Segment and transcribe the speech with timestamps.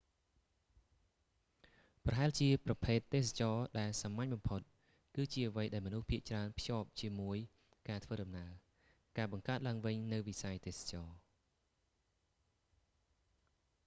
[2.05, 4.61] ប្រហែលជាប្រភេទ ទេសចរណ៍ដែលសាមញ្ញបំផុត
[5.15, 7.37] គឺជាអ្វីដែលមនុស្សភាគច្រើនភ្ជាប់ជាមួយ
[7.89, 8.51] ការធ្វើដំណើរ
[9.17, 11.15] ការបង្កើតឡើងវិញនូវវិស័យទេសចរណ៍